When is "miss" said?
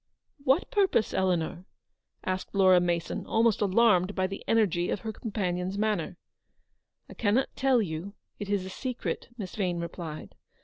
9.37-9.55